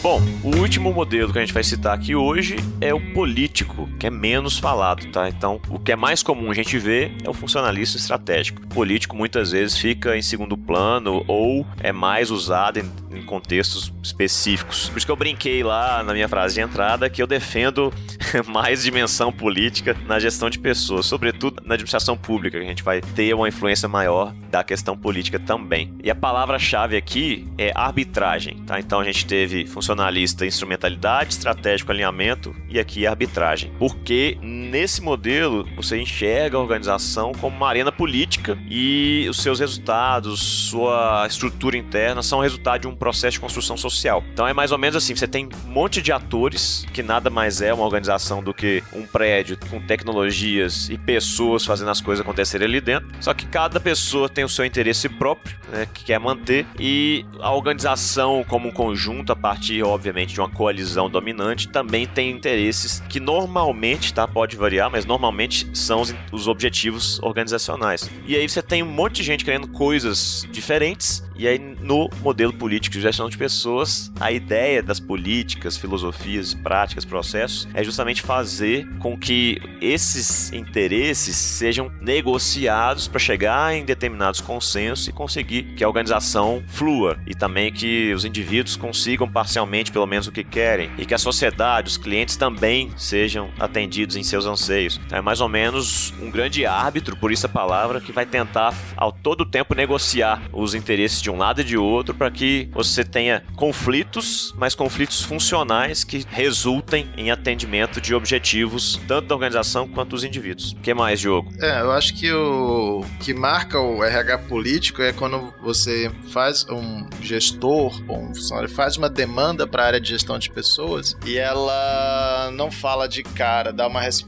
[0.02, 4.08] Bom, o último modelo que a gente vai citar aqui hoje é o político, que
[4.08, 5.28] é menos falado, tá?
[5.28, 8.62] Então, o que é mais comum a gente ver é o funcionalista estratégico.
[8.64, 13.92] O político muitas vezes fica em segundo plano ou é mais usado em, em contextos
[14.02, 14.88] específicos.
[14.88, 17.94] Por isso que eu brinquei lá na minha frase de entrada que eu defendo
[18.52, 23.00] mais dimensão política na gestão de pessoas, sobretudo na administração pública, que a gente vai
[23.00, 25.94] ter uma influência maior da questão política também.
[26.02, 28.80] E a palavra-chave aqui é arbitragem, tá?
[28.80, 33.70] Então a gente teve funcionalista funcionalista instrumentalidade, estratégico alinhamento e aqui arbitragem.
[33.78, 40.40] Porque nesse modelo você enxerga a organização como uma arena política e os seus resultados,
[40.40, 44.24] sua estrutura interna são resultado de um processo de construção social.
[44.32, 47.60] Então é mais ou menos assim, você tem um monte de atores que nada mais
[47.60, 52.66] é uma organização do que um prédio com tecnologias e pessoas fazendo as coisas acontecerem
[52.66, 53.08] ali dentro.
[53.20, 57.52] Só que cada pessoa tem o seu interesse próprio, né, que quer manter e a
[57.52, 63.20] organização como um conjunto a partir obviamente de uma coalizão dominante, também tem interesses que
[63.20, 68.10] normalmente, tá, pode variar, mas normalmente são os, os objetivos organizacionais.
[68.26, 72.52] E aí você tem um monte de gente querendo coisas diferentes e aí, no modelo
[72.52, 78.86] político de gestão de pessoas, a ideia das políticas, filosofias, práticas, processos é justamente fazer
[78.98, 85.88] com que esses interesses sejam negociados para chegar em determinados consensos e conseguir que a
[85.88, 91.04] organização flua e também que os indivíduos consigam parcialmente, pelo menos, o que querem e
[91.04, 95.00] que a sociedade, os clientes também sejam atendidos em seus anseios.
[95.06, 98.74] Então, é mais ou menos um grande árbitro, por isso a palavra, que vai tentar
[98.96, 103.04] ao todo tempo negociar os interesses de um lado e de outro para que você
[103.04, 110.10] tenha conflitos, mas conflitos funcionais que resultem em atendimento de objetivos tanto da organização quanto
[110.10, 110.72] dos indivíduos.
[110.72, 111.52] O que mais, Diogo?
[111.60, 117.08] É, eu acho que o que marca o RH político é quando você faz um
[117.20, 121.38] gestor ou um funcionário faz uma demanda para a área de gestão de pessoas e
[121.38, 124.21] ela não fala de cara, dá uma resposta.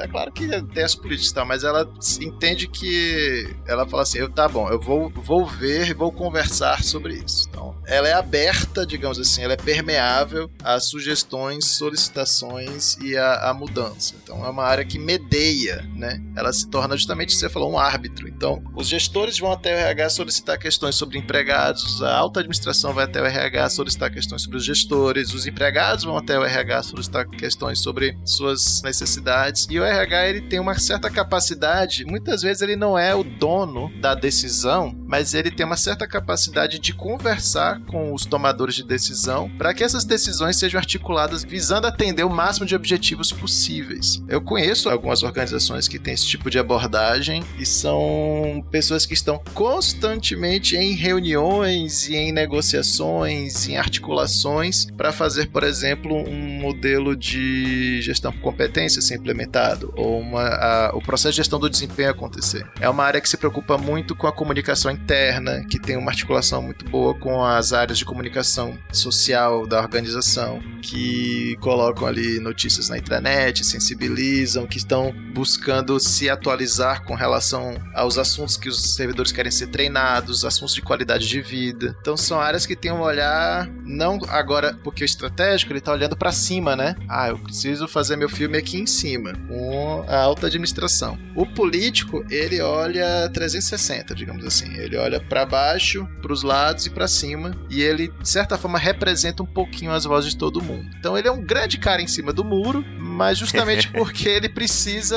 [0.00, 1.88] É claro que tem as políticas, tá, mas ela
[2.20, 7.14] entende que ela fala assim, eu tá bom, eu vou vou ver, vou conversar sobre
[7.14, 7.46] isso.
[7.48, 13.54] Então, ela é aberta, digamos assim, ela é permeável a sugestões, solicitações e a, a
[13.54, 14.14] mudança.
[14.22, 16.20] Então, é uma área que medeia, né?
[16.36, 18.28] Ela se torna justamente, você falou, um árbitro.
[18.28, 23.04] Então, os gestores vão até o RH solicitar questões sobre empregados, a alta administração vai
[23.04, 27.28] até o RH solicitar questões sobre os gestores, os empregados vão até o RH solicitar
[27.28, 29.66] questões sobre suas necessidades.
[29.70, 33.90] E o RH ele tem uma certa capacidade, muitas vezes ele não é o dono
[34.00, 39.50] da decisão, mas ele tem uma certa capacidade de conversar com os tomadores de decisão
[39.58, 44.22] para que essas decisões sejam articuladas visando atender o máximo de objetivos possíveis.
[44.28, 49.40] Eu conheço algumas organizações que têm esse tipo de abordagem e são pessoas que estão
[49.54, 58.00] constantemente em reuniões e em negociações, em articulações para fazer, por exemplo, um modelo de
[58.02, 62.66] gestão por competência ser implementado ou uma, a, o processo de gestão do desempenho acontecer.
[62.80, 66.62] É uma área que se preocupa muito com a comunicação interna, que tem uma articulação
[66.62, 72.98] muito boa com as áreas de comunicação social da organização, que colocam ali notícias na
[72.98, 79.52] intranet, sensibilizam, que estão buscando se atualizar com relação aos assuntos que os servidores querem
[79.52, 81.94] ser treinados, assuntos de qualidade de vida.
[82.00, 86.16] Então são áreas que têm um olhar não agora porque o estratégico ele está olhando
[86.16, 86.96] para cima, né?
[87.08, 91.18] Ah, eu preciso fazer meu filme aqui em cima, com a alta administração.
[91.36, 94.72] O político, ele olha 360, digamos assim.
[94.74, 98.78] Ele olha para baixo, para os lados e para cima, e ele de certa forma
[98.78, 100.88] representa um pouquinho as vozes de todo mundo.
[100.98, 105.16] Então ele é um grande cara em cima do muro, mas justamente porque ele precisa,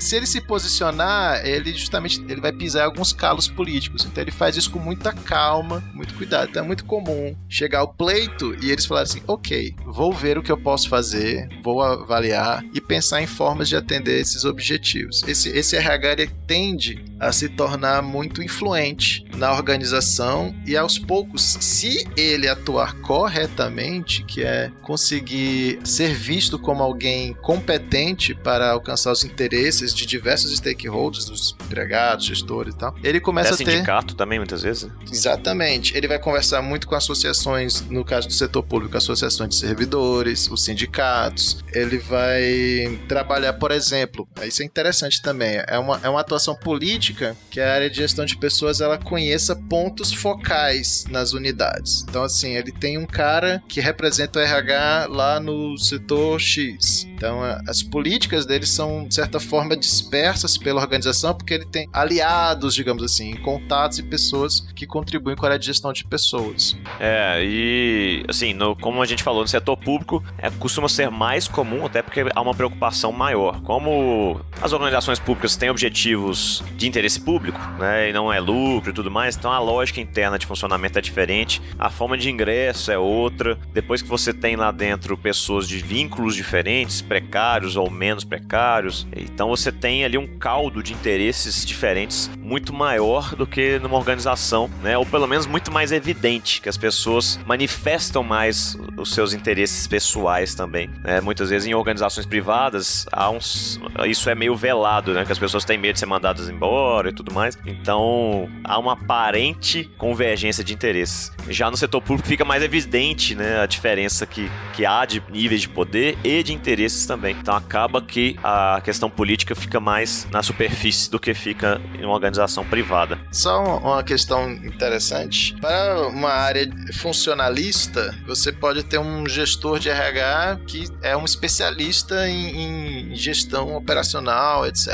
[0.00, 4.04] se ele se posicionar, ele justamente ele vai pisar alguns calos políticos.
[4.04, 6.50] Então ele faz isso com muita calma, muito cuidado.
[6.50, 10.42] Então é muito comum chegar ao pleito e eles falarem assim: "OK, vou ver o
[10.42, 15.22] que eu posso fazer, vou avaliar e pensar em formas de atender esses objetivos".
[15.26, 21.42] Esse esse RH ele tende a se tornar muito influente na organização e aos poucos,
[21.60, 29.24] se ele atuar corretamente, que é conseguir ser visto como alguém competente para alcançar os
[29.24, 34.14] interesses de diversos stakeholders, dos empregados, gestores e tal, ele começa é a ter sindicato
[34.14, 34.84] também muitas vezes.
[34.84, 34.92] né?
[35.10, 35.96] Exatamente.
[35.96, 40.64] Ele vai conversar muito com associações, no caso do setor público, associações de servidores, os
[40.64, 41.64] sindicatos.
[41.72, 47.07] Ele vai trabalhar, por exemplo, isso é interessante também, é uma, é uma atuação política
[47.14, 52.04] que a área de gestão de pessoas ela conheça pontos focais nas unidades.
[52.08, 57.06] Então, assim, ele tem um cara que representa o RH lá no setor X.
[57.14, 62.74] Então, as políticas dele são, de certa forma, dispersas pela organização, porque ele tem aliados,
[62.74, 66.76] digamos assim, contatos e pessoas que contribuem com a área de gestão de pessoas.
[67.00, 71.48] É, e assim, no- como a gente falou no setor público, é, costuma ser mais
[71.48, 73.60] comum, até porque há uma preocupação maior.
[73.62, 78.92] Como as organizações públicas têm objetivos de interesse público, né, e não é lucro e
[78.92, 82.98] tudo mais, então a lógica interna de funcionamento é diferente, a forma de ingresso é
[82.98, 83.56] outra.
[83.72, 89.48] Depois que você tem lá dentro pessoas de vínculos diferentes, precários ou menos precários, então
[89.48, 94.96] você tem ali um caldo de interesses diferentes muito maior do que numa organização, né?
[94.96, 100.54] Ou pelo menos muito mais evidente que as pessoas manifestam mais os seus interesses pessoais
[100.54, 100.90] também.
[101.04, 101.20] né?
[101.20, 105.24] Muitas vezes em organizações privadas uns, isso é meio velado, né?
[105.24, 107.58] Que as pessoas têm medo de ser mandadas embora fora e tudo mais.
[107.66, 111.30] Então, há uma aparente convergência de interesses.
[111.48, 115.60] Já no setor público fica mais evidente, né, a diferença que, que há de níveis
[115.60, 117.36] de poder e de interesses também.
[117.38, 122.14] Então, acaba que a questão política fica mais na superfície do que fica em uma
[122.14, 123.18] organização privada.
[123.30, 125.54] Só uma questão interessante.
[125.60, 132.26] Para uma área funcionalista, você pode ter um gestor de RH que é um especialista
[132.26, 134.88] em, em gestão operacional, etc.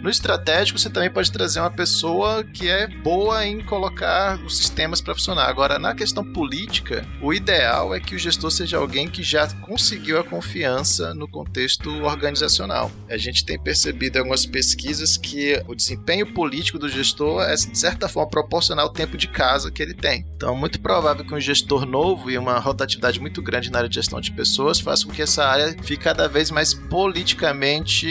[0.00, 5.00] No estratégico, você também pode trazer uma pessoa que é boa em colocar os sistemas
[5.00, 5.48] para funcionar.
[5.48, 10.20] Agora, na questão política, o ideal é que o gestor seja alguém que já conseguiu
[10.20, 12.92] a confiança no contexto organizacional.
[13.08, 17.78] A gente tem percebido em algumas pesquisas que o desempenho político do gestor é, de
[17.78, 20.26] certa forma, proporcional ao tempo de casa que ele tem.
[20.36, 23.88] Então, é muito provável que um gestor novo e uma rotatividade muito grande na área
[23.88, 28.06] de gestão de pessoas faça com que essa área fique cada vez mais politicamente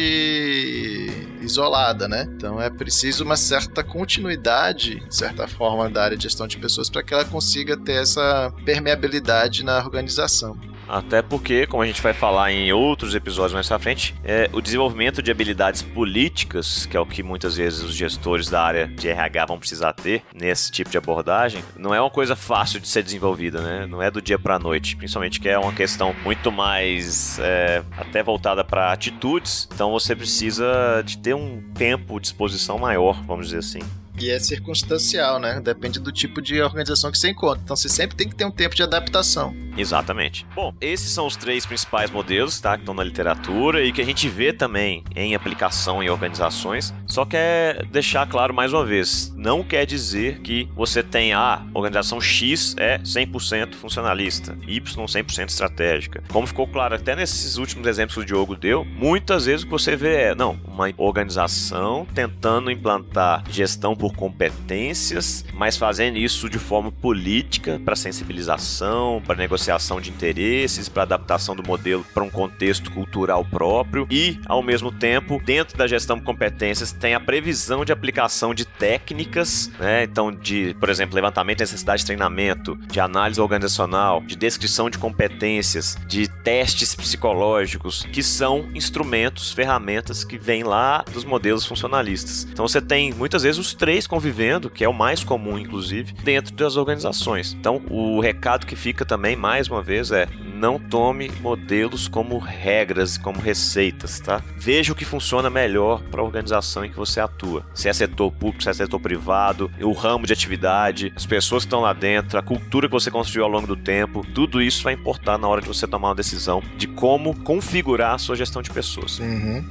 [1.41, 2.27] isolada, né?
[2.35, 6.89] Então é preciso uma certa continuidade, de certa forma, da área de gestão de pessoas
[6.89, 10.57] para que ela consiga ter essa permeabilidade na organização.
[10.89, 14.59] Até porque, como a gente vai falar em outros episódios mais pra frente, é, o
[14.59, 19.07] desenvolvimento de habilidades políticas, que é o que muitas vezes os gestores da área de
[19.07, 23.03] RH vão precisar ter nesse tipo de abordagem, não é uma coisa fácil de ser
[23.03, 23.85] desenvolvida, né?
[23.85, 28.23] Não é do dia pra noite, principalmente que é uma questão muito mais é, até
[28.23, 33.59] voltada para atitudes, então você precisa de ter um tempo de exposição maior, vamos dizer
[33.59, 33.79] assim.
[34.19, 35.61] E é circunstancial, né?
[35.61, 37.61] Depende do tipo de organização que você encontra.
[37.63, 39.55] Então você sempre tem que ter um tempo de adaptação.
[39.79, 40.45] Exatamente.
[40.53, 42.75] Bom, esses são os três principais modelos, tá?
[42.75, 46.93] Que estão na literatura e que a gente vê também em aplicação em organizações.
[47.07, 51.61] Só quer deixar claro mais uma vez: não quer dizer que você tem a ah,
[51.73, 56.23] organização X é 100% funcionalista, Y 100% estratégica.
[56.29, 59.71] Como ficou claro até nesses últimos exemplos que o Diogo deu, muitas vezes o que
[59.71, 66.59] você vê é, não, uma organização tentando implantar gestão por competências, mas fazendo isso de
[66.59, 72.29] forma política para sensibilização, para negociação negociação de interesses, para adaptação do modelo para um
[72.29, 77.85] contexto cultural próprio e, ao mesmo tempo, dentro da gestão de competências, tem a previsão
[77.85, 80.03] de aplicação de técnicas, né?
[80.03, 84.97] Então, de, por exemplo, levantamento de necessidade de treinamento, de análise organizacional, de descrição de
[84.97, 92.47] competências, de testes psicológicos, que são instrumentos, ferramentas que vêm lá dos modelos funcionalistas.
[92.51, 96.53] Então, você tem muitas vezes os três convivendo, que é o mais comum, inclusive, dentro
[96.55, 97.53] das organizações.
[97.53, 102.37] Então, o recado que fica também mais mais uma vez, é não tome modelos como
[102.37, 104.41] regras, como receitas, tá?
[104.57, 107.65] Veja o que funciona melhor para a organização em que você atua.
[107.73, 111.67] Se é setor público, se é setor privado, o ramo de atividade, as pessoas que
[111.67, 114.93] estão lá dentro, a cultura que você construiu ao longo do tempo, tudo isso vai
[114.93, 118.69] importar na hora de você tomar uma decisão de como configurar a sua gestão de
[118.69, 119.19] pessoas.
[119.19, 119.67] Uhum.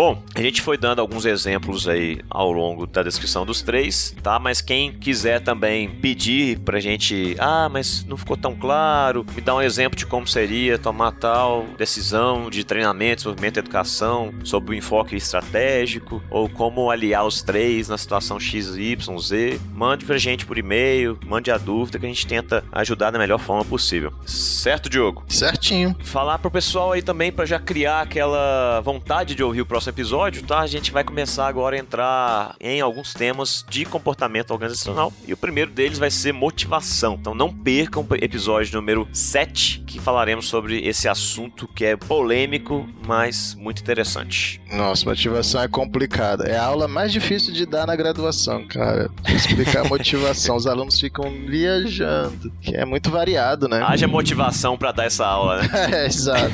[0.00, 4.38] Bom, a gente foi dando alguns exemplos aí ao longo da descrição dos três, tá?
[4.38, 9.54] Mas quem quiser também pedir pra gente, ah, mas não ficou tão claro, me dá
[9.54, 14.74] um exemplo de como seria tomar tal decisão de treinamento, desenvolvimento e educação, sobre o
[14.74, 20.46] enfoque estratégico, ou como aliar os três na situação X, Y, Z, mande pra gente
[20.46, 24.14] por e-mail, mande a dúvida que a gente tenta ajudar da melhor forma possível.
[24.24, 25.24] Certo, Diogo?
[25.28, 25.94] Certinho.
[26.02, 30.42] Falar pro pessoal aí também para já criar aquela vontade de ouvir o próximo episódio,
[30.42, 30.60] tá?
[30.60, 35.12] A gente vai começar agora a entrar em alguns temas de comportamento organizacional.
[35.26, 37.16] E o primeiro deles vai ser motivação.
[37.20, 42.88] Então não percam o episódio número 7, que falaremos sobre esse assunto que é polêmico,
[43.06, 44.60] mas muito interessante.
[44.72, 46.44] Nossa, motivação é complicada.
[46.44, 49.10] É a aula mais difícil de dar na graduação, cara.
[49.28, 50.56] Explicar motivação.
[50.56, 53.82] Os alunos ficam viajando, que é muito variado, né?
[53.82, 55.68] Haja motivação para dar essa aula, né?
[55.92, 56.50] é, exato.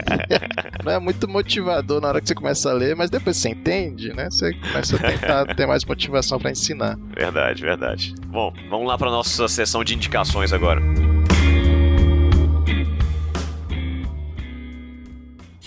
[0.84, 4.12] Não é muito motivador na hora que você começa a ler, mas depois você entende,
[4.12, 4.28] né?
[4.30, 6.98] Você começa a tentar ter mais motivação para ensinar.
[7.14, 8.14] Verdade, verdade.
[8.26, 10.80] Bom, vamos lá para nossa sessão de indicações agora.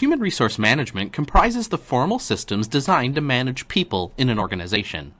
[0.01, 5.13] Human resource management comprises the formal systems designed to manage people in an organization.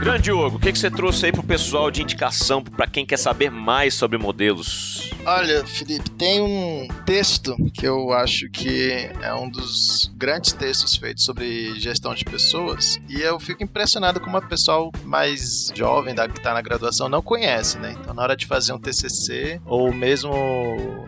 [0.00, 3.18] Grande Diogo, o que, que você trouxe aí pro pessoal de indicação para quem quer
[3.18, 5.10] saber mais sobre modelos?
[5.24, 11.24] Olha, Felipe, tem um texto que eu acho que é um dos grandes textos feitos
[11.24, 16.38] sobre gestão de pessoas e eu fico impressionado como o pessoal mais jovem da, que
[16.38, 17.96] está na graduação não conhece, né?
[18.00, 20.32] Então, na hora de fazer um TCC ou mesmo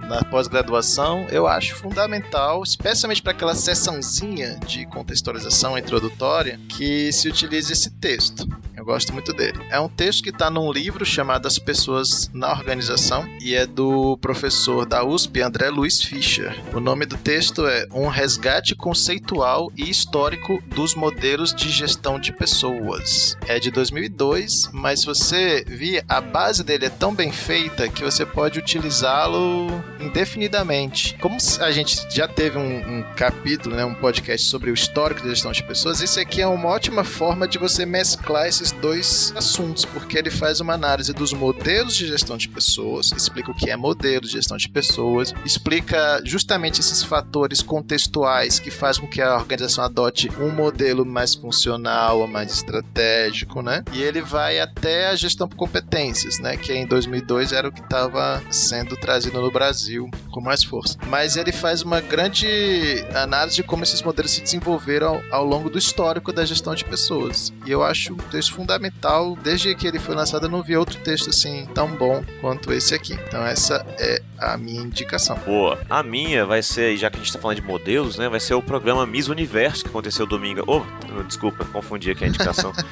[0.07, 7.73] na pós-graduação, eu acho fundamental, especialmente para aquela sessãozinha de contextualização introdutória, que se utilize
[7.73, 8.47] esse texto.
[8.77, 9.65] Eu gosto muito dele.
[9.71, 14.02] É um texto que está num livro chamado As Pessoas na Organização e é do
[14.21, 16.61] professor da USP, André Luiz Fischer.
[16.75, 22.33] O nome do texto é Um Resgate Conceitual e Histórico dos Modelos de Gestão de
[22.33, 23.37] Pessoas.
[23.47, 28.27] É de 2002, mas você vir, a base dele é tão bem feita que você
[28.27, 29.69] pode utilizá-lo
[30.01, 31.17] indefinidamente.
[31.21, 35.31] Como a gente já teve um, um capítulo, né, um podcast sobre o histórico da
[35.31, 39.85] gestão de pessoas, esse aqui é uma ótima forma de você mesclar esses dois assuntos,
[39.85, 43.77] porque ele faz uma análise dos modelos de gestão de pessoas, explica o que é
[43.77, 49.37] modelo de gestão de pessoas, explica justamente esses fatores contextuais que fazem com que a
[49.37, 53.85] organização adote um modelo mais funcional, mais estratégico, né?
[53.93, 56.57] E ele vai até a gestão por competências, né?
[56.57, 60.97] Que em 2002 era o que estava sendo trazido no Brasil com mais força.
[61.07, 65.69] Mas ele faz uma grande análise de como esses modelos se desenvolveram ao, ao longo
[65.69, 67.53] do histórico da gestão de pessoas.
[67.67, 69.37] E eu acho um texto fundamental.
[69.43, 72.95] Desde que ele foi lançado, eu não vi outro texto assim tão bom quanto esse
[72.95, 73.15] aqui.
[73.27, 75.37] Então essa é a minha indicação.
[75.45, 75.79] Boa.
[75.89, 78.29] A minha vai ser, já que a gente tá falando de modelos, né?
[78.29, 80.63] Vai ser o programa Miss Universo que aconteceu domingo.
[80.67, 80.83] Oh,
[81.25, 82.73] desculpa, confundi aqui a indicação.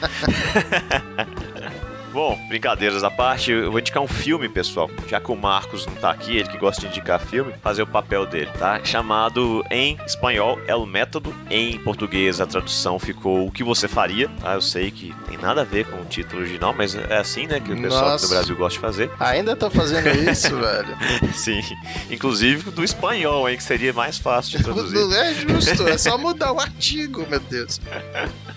[2.13, 4.91] Bom, brincadeiras à parte, eu vou indicar um filme, pessoal.
[5.07, 7.87] Já que o Marcos não tá aqui, ele que gosta de indicar filme, fazer o
[7.87, 8.83] papel dele, tá?
[8.83, 11.33] Chamado em espanhol El Método.
[11.49, 14.55] Em português a tradução ficou O que você faria, tá?
[14.55, 17.61] Eu sei que tem nada a ver com o título original, mas é assim, né,
[17.61, 18.27] que o pessoal Nossa.
[18.27, 19.11] do Brasil gosta de fazer.
[19.21, 20.99] Ainda tá fazendo isso, velho?
[21.33, 21.61] Sim,
[22.11, 24.99] inclusive do espanhol, hein, que seria mais fácil de traduzir.
[24.99, 27.81] Não é justo, é só mudar o artigo, meu Deus.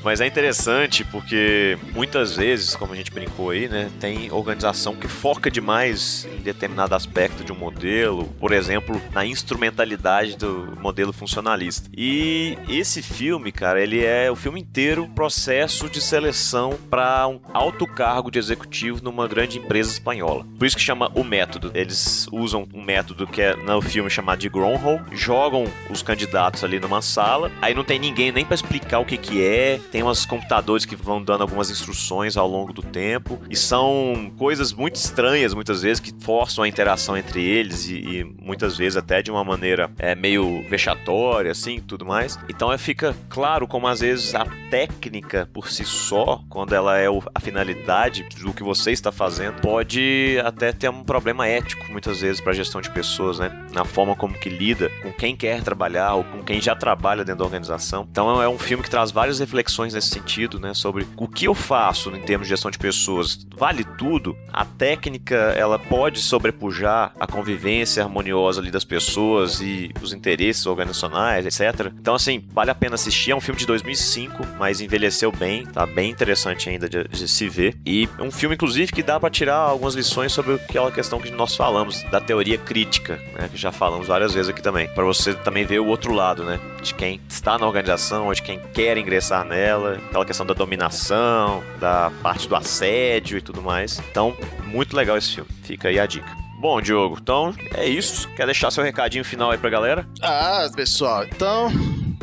[0.03, 5.07] Mas é interessante porque muitas vezes, como a gente brincou aí, né, tem organização que
[5.07, 11.89] foca demais em determinado aspecto de um modelo, por exemplo, na instrumentalidade do modelo funcionalista.
[11.95, 17.85] E esse filme, cara, ele é o filme inteiro processo de seleção para um alto
[17.85, 20.45] cargo de executivo numa grande empresa espanhola.
[20.57, 21.71] Por isso que chama o método.
[21.73, 26.79] Eles usam um método que é no filme chamado de Groundhog, jogam os candidatos ali
[26.79, 30.25] numa sala, aí não tem ninguém nem para explicar o que que é, tem uns
[30.25, 35.53] computadores que vão dando algumas instruções ao longo do tempo, e são coisas muito estranhas
[35.53, 39.43] muitas vezes que forçam a interação entre eles e, e muitas vezes até de uma
[39.43, 42.37] maneira é, meio vexatória, assim, tudo mais.
[42.49, 47.07] Então é, fica claro como às vezes a técnica por si só, quando ela é
[47.33, 52.41] a finalidade do que você está fazendo, pode até ter um problema ético muitas vezes
[52.41, 53.67] para a gestão de pessoas, né?
[53.71, 57.39] Na forma como que lida com quem quer trabalhar ou com quem já trabalha dentro
[57.39, 58.07] da organização.
[58.09, 60.73] Então é um filme que traz várias reflexões nesse sentido, né?
[60.73, 63.22] Sobre o que eu faço em termos de gestão de pessoas.
[63.55, 64.35] Vale tudo?
[64.51, 71.45] A técnica, ela pode sobrepujar a convivência harmoniosa ali das pessoas e os interesses organizacionais,
[71.45, 71.91] etc.
[71.99, 73.31] Então, assim, vale a pena assistir.
[73.31, 77.47] É um filme de 2005, mas envelheceu bem, tá bem interessante ainda de, de se
[77.47, 77.77] ver.
[77.85, 81.55] E um filme, inclusive, que dá para tirar algumas lições sobre aquela questão que nós
[81.55, 83.49] falamos, da teoria crítica, né?
[83.49, 84.87] Que já falamos várias vezes aqui também.
[84.89, 86.59] Para você também ver o outro lado, né?
[86.81, 92.11] De quem está na organização, de quem quer ingressar nela, aquela questão da dominação, da
[92.21, 93.99] parte do assédio e tudo mais.
[94.11, 94.35] Então,
[94.65, 95.49] muito legal esse filme.
[95.63, 96.27] Fica aí a dica.
[96.59, 98.27] Bom, Diogo, então é isso.
[98.35, 100.07] Quer deixar seu recadinho final aí pra galera?
[100.21, 101.69] Ah, pessoal, então.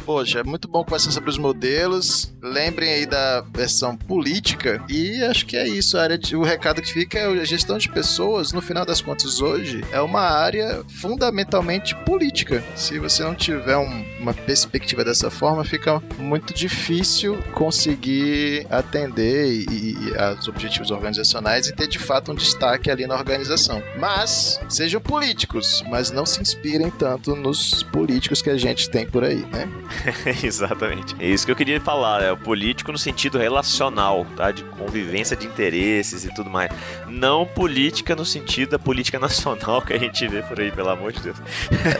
[0.06, 2.32] Poxa, é muito bom conversar sobre os modelos.
[2.42, 4.82] Lembrem aí da versão política.
[4.88, 5.98] E acho que é isso.
[5.98, 9.02] A área de- o recado que fica é a gestão de pessoas, no final das
[9.02, 12.64] contas, hoje, é uma área fundamentalmente política.
[12.74, 19.96] Se você não tiver um- uma perspectiva dessa forma, fica muito difícil conseguir atender e,
[19.96, 23.82] e aos objetivos organizacionais e ter de fato um destaque ali na organização.
[23.98, 29.24] Mas sejam políticos, mas não se inspirem tanto nos políticos que a gente tem por
[29.24, 29.68] aí, né?
[30.44, 31.16] Exatamente.
[31.18, 34.50] É isso que eu queria falar, é o político no sentido relacional, tá?
[34.50, 36.70] De convivência de interesses e tudo mais.
[37.08, 41.12] Não política no sentido da política nacional que a gente vê por aí, pelo amor
[41.12, 41.36] de Deus.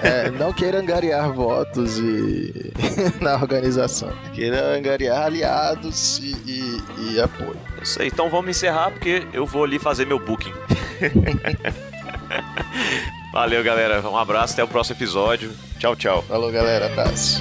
[0.03, 2.10] É, não queira angariar votos e
[3.21, 4.11] na organização.
[4.35, 7.57] Queira angariar aliados e, e- e apoio.
[7.79, 8.09] É Isso aí.
[8.09, 10.53] Então vamos encerrar porque eu vou ali fazer meu booking.
[13.33, 14.01] Valeu, galera.
[14.09, 15.53] Um abraço, até o próximo episódio.
[15.79, 16.23] Tchau, tchau.
[16.23, 16.87] Falou, galera.
[16.87, 17.41] Abraço.